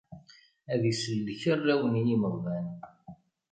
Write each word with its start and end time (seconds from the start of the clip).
Ad 0.73 0.83
isellek 0.91 1.41
arraw 1.53 1.81
n 1.87 1.93
yimeɣban. 2.05 2.67